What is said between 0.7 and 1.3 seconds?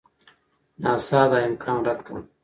ناسا